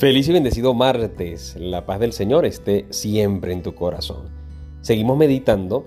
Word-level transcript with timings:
Feliz 0.00 0.26
y 0.28 0.32
bendecido 0.32 0.72
martes. 0.72 1.56
La 1.60 1.84
paz 1.84 2.00
del 2.00 2.14
Señor 2.14 2.46
esté 2.46 2.86
siempre 2.88 3.52
en 3.52 3.62
tu 3.62 3.74
corazón. 3.74 4.30
Seguimos 4.80 5.18
meditando 5.18 5.84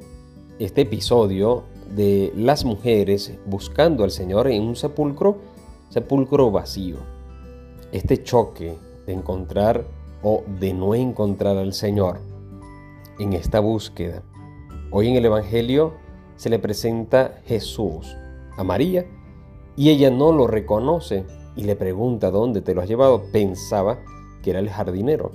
este 0.59 0.81
episodio 0.81 1.63
de 1.95 2.31
las 2.35 2.63
mujeres 2.63 3.33
buscando 3.47 4.03
al 4.03 4.11
Señor 4.11 4.49
en 4.49 4.61
un 4.61 4.75
sepulcro, 4.75 5.39
sepulcro 5.89 6.51
vacío. 6.51 6.97
Este 7.91 8.21
choque 8.21 8.75
de 9.07 9.13
encontrar 9.13 9.83
o 10.21 10.43
de 10.59 10.75
no 10.75 10.93
encontrar 10.93 11.57
al 11.57 11.73
Señor 11.73 12.19
en 13.17 13.33
esta 13.33 13.61
búsqueda. 13.61 14.21
Hoy 14.91 15.07
en 15.07 15.15
el 15.15 15.25
Evangelio 15.25 15.95
se 16.35 16.51
le 16.51 16.59
presenta 16.59 17.41
Jesús 17.47 18.15
a 18.57 18.63
María 18.63 19.07
y 19.75 19.89
ella 19.89 20.11
no 20.11 20.31
lo 20.31 20.45
reconoce 20.45 21.25
y 21.55 21.63
le 21.63 21.75
pregunta 21.75 22.31
dónde 22.31 22.61
te 22.61 22.73
lo 22.73 22.81
has 22.81 22.89
llevado, 22.89 23.23
pensaba 23.31 23.99
que 24.41 24.51
era 24.51 24.59
el 24.59 24.69
jardinero. 24.69 25.31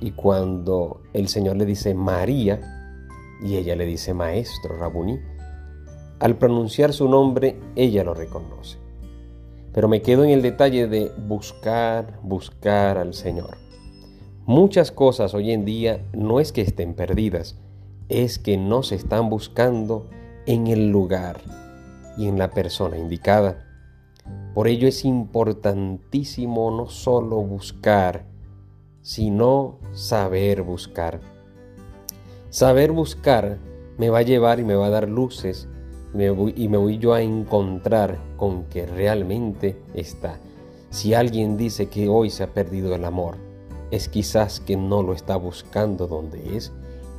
Y 0.00 0.12
cuando 0.12 1.02
el 1.12 1.28
Señor 1.28 1.56
le 1.56 1.64
dice 1.64 1.94
María, 1.94 2.60
y 3.42 3.56
ella 3.56 3.76
le 3.76 3.86
dice 3.86 4.14
Maestro, 4.14 4.76
Rabuní, 4.76 5.18
al 6.20 6.36
pronunciar 6.36 6.92
su 6.92 7.08
nombre, 7.08 7.58
ella 7.74 8.04
lo 8.04 8.14
reconoce. 8.14 8.78
Pero 9.72 9.88
me 9.88 10.02
quedo 10.02 10.22
en 10.24 10.30
el 10.30 10.42
detalle 10.42 10.86
de 10.86 11.10
buscar, 11.26 12.20
buscar 12.22 12.98
al 12.98 13.14
Señor. 13.14 13.56
Muchas 14.44 14.92
cosas 14.92 15.34
hoy 15.34 15.52
en 15.52 15.64
día 15.64 16.04
no 16.12 16.40
es 16.40 16.52
que 16.52 16.62
estén 16.62 16.94
perdidas, 16.94 17.56
es 18.08 18.38
que 18.38 18.56
no 18.56 18.82
se 18.82 18.96
están 18.96 19.30
buscando 19.30 20.08
en 20.46 20.66
el 20.66 20.90
lugar 20.90 21.40
y 22.16 22.28
en 22.28 22.38
la 22.38 22.50
persona 22.50 22.98
indicada. 22.98 23.71
Por 24.54 24.68
ello 24.68 24.86
es 24.86 25.04
importantísimo 25.04 26.70
no 26.70 26.88
solo 26.88 27.36
buscar, 27.36 28.26
sino 29.00 29.78
saber 29.92 30.62
buscar. 30.62 31.20
Saber 32.50 32.92
buscar 32.92 33.58
me 33.96 34.10
va 34.10 34.18
a 34.18 34.22
llevar 34.22 34.60
y 34.60 34.64
me 34.64 34.74
va 34.74 34.86
a 34.86 34.90
dar 34.90 35.08
luces 35.08 35.68
y 36.14 36.68
me 36.68 36.76
voy 36.76 36.98
yo 36.98 37.14
a 37.14 37.22
encontrar 37.22 38.18
con 38.36 38.64
que 38.64 38.84
realmente 38.84 39.80
está. 39.94 40.38
Si 40.90 41.14
alguien 41.14 41.56
dice 41.56 41.88
que 41.88 42.10
hoy 42.10 42.28
se 42.28 42.42
ha 42.42 42.52
perdido 42.52 42.94
el 42.94 43.06
amor, 43.06 43.36
es 43.90 44.08
quizás 44.08 44.60
que 44.60 44.76
no 44.76 45.02
lo 45.02 45.14
está 45.14 45.36
buscando 45.36 46.06
donde 46.06 46.56
es 46.56 46.72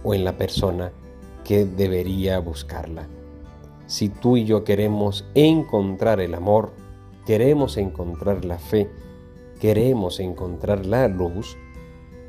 o 0.03 0.13
en 0.13 0.23
la 0.23 0.37
persona 0.37 0.91
que 1.43 1.65
debería 1.65 2.37
buscarla. 2.37 3.07
Si 3.87 4.09
tú 4.09 4.37
y 4.37 4.45
yo 4.45 4.63
queremos 4.63 5.25
encontrar 5.33 6.19
el 6.19 6.35
amor, 6.35 6.82
queremos 7.25 7.77
encontrar 7.77 8.45
la 8.45 8.57
fe, 8.57 8.89
queremos 9.59 10.19
encontrar 10.19 10.85
la 10.85 11.07
luz, 11.07 11.57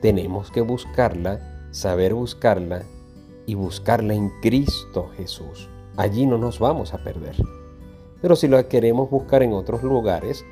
tenemos 0.01 0.51
que 0.51 0.61
buscarla, 0.61 1.69
saber 1.70 2.14
buscarla 2.14 2.83
y 3.47 3.55
buscarla 3.55 4.14
en 4.14 4.31
Cristo 4.41 5.11
Jesús. 5.17 5.69
Allí 5.97 6.27
no 6.27 6.39
nos 6.39 6.59
vamos 6.59 6.95
a 6.95 7.03
perder. 7.03 7.36
Pero 8.20 8.36
si 8.36 8.48
la 8.48 8.69
queremos 8.69 9.11
buscar 9.11 9.42
en 9.42 9.53
otros 9.53 9.83
lugares, 9.83 10.45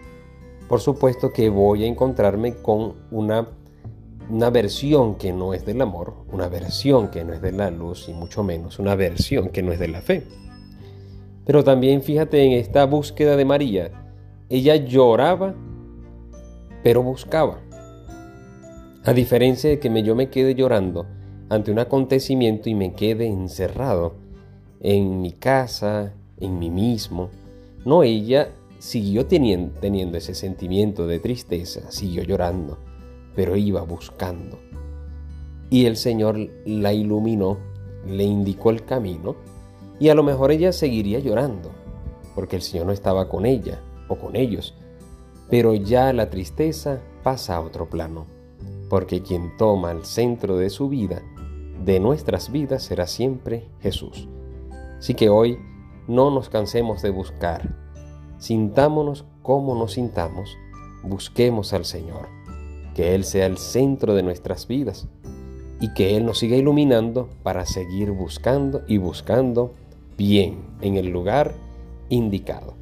por 0.69 0.81
supuesto 0.81 1.33
que 1.33 1.49
voy 1.49 1.85
a 1.85 1.87
encontrarme 1.87 2.57
con 2.57 2.95
una, 3.11 3.49
una 4.29 4.51
versión 4.51 5.17
que 5.17 5.33
no 5.33 5.55
es 5.55 5.65
del 5.65 5.81
amor, 5.81 6.15
una 6.33 6.49
versión 6.49 7.09
que 7.09 7.25
no 7.25 7.33
es 7.33 7.43
de 7.43 7.53
la 7.53 7.71
luz 7.71 8.09
y 8.09 8.13
mucho 8.13 8.43
menos 8.43 8.79
una 8.79 8.95
versión 8.95 9.49
que 9.51 9.63
no 9.63 9.73
es 9.73 9.79
de 9.79 9.89
la 9.89 10.03
fe. 10.03 10.25
Pero 11.45 11.65
también 11.65 12.03
fíjate 12.03 12.43
en 12.45 12.53
esta 12.53 12.85
búsqueda 12.85 13.37
de 13.37 13.45
María, 13.45 14.02
ella 14.49 14.77
lloraba, 14.77 15.55
pero 16.83 17.03
buscaba. 17.03 17.61
A 19.05 19.13
diferencia 19.13 19.71
de 19.71 19.79
que 19.79 20.03
yo 20.03 20.15
me 20.15 20.31
quede 20.31 20.55
llorando 20.55 21.07
ante 21.49 21.73
un 21.73 21.79
acontecimiento 21.79 22.69
y 22.69 22.75
me 22.75 22.93
quede 22.93 23.27
encerrado 23.27 24.15
en 24.81 25.21
mi 25.21 25.33
casa, 25.33 26.13
en 26.39 26.59
mí 26.59 26.71
mismo, 26.71 27.31
no, 27.85 28.03
ella 28.03 28.49
siguió 28.79 29.27
teniendo, 29.27 30.17
ese 30.17 30.35
sentimiento 30.35 31.07
de 31.07 31.19
tristeza, 31.19 31.91
siguió 31.91 32.23
llorando, 32.23 32.79
pero 33.35 33.57
iba 33.57 33.83
buscando. 33.83 34.59
Y 35.71 35.87
el 35.87 35.97
Señor 35.97 36.37
la 36.67 36.93
iluminó, 36.93 37.59
le 38.07 38.25
indicó 38.25 38.71
el 38.71 38.85
camino 38.85 39.37
y 39.99 40.09
a 40.09 40.15
lo 40.15 40.23
mejor 40.23 40.53
ella 40.53 40.73
seguiría 40.73 41.21
llorando, 41.21 41.71
porque 42.35 42.57
el 42.57 42.63
Señor 42.63 42.87
no 42.87 42.93
estaba 42.93 43.29
con 43.29 43.47
ella 43.47 43.81
o 44.09 44.17
con 44.17 44.37
ellos. 44.37 44.75
Pero 45.51 45.75
ya 45.75 46.13
la 46.13 46.31
tristeza 46.31 47.01
pasa 47.23 47.57
a 47.57 47.61
otro 47.61 47.89
plano, 47.89 48.27
porque 48.89 49.23
quien 49.23 49.57
toma 49.57 49.93
el 49.93 50.05
centro 50.05 50.57
de 50.57 50.71
su 50.71 50.89
vida, 50.89 51.23
de 51.85 52.01
nuestras 52.01 52.51
vidas, 52.51 52.83
será 52.83 53.07
siempre 53.07 53.69
Jesús. 53.81 54.29
Así 54.99 55.15
que 55.15 55.29
hoy 55.29 55.59
no 56.09 56.31
nos 56.31 56.49
cansemos 56.49 57.03
de 57.03 57.11
buscar. 57.11 57.77
Sintámonos 58.39 59.25
como 59.43 59.75
nos 59.75 59.93
sintamos, 59.93 60.57
busquemos 61.03 61.73
al 61.73 61.85
Señor, 61.85 62.29
que 62.95 63.15
Él 63.15 63.25
sea 63.25 63.47
el 63.47 63.59
centro 63.59 64.15
de 64.15 64.23
nuestras 64.23 64.67
vidas 64.67 65.09
y 65.81 65.93
que 65.95 66.17
Él 66.17 66.25
nos 66.25 66.39
siga 66.39 66.57
iluminando 66.57 67.29
para 67.43 67.67
seguir 67.67 68.11
buscando 68.13 68.83
y 68.87 68.99
buscando 68.99 69.73
bien 70.17 70.59
en 70.81 70.97
el 70.97 71.09
lugar 71.09 71.55
indicado. 72.09 72.82